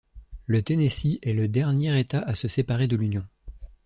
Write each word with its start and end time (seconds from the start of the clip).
Le 0.47 0.63
Tennessee 0.63 1.19
est 1.21 1.31
le 1.31 1.47
dernier 1.47 1.99
état 1.99 2.21
à 2.21 2.33
se 2.33 2.47
séparer 2.47 2.87
de 2.87 2.95
l'Union. 2.95 3.23